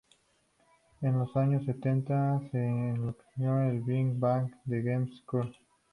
[1.01, 5.55] En los años sesenta se enroló en la Big Band de Gene Krupa.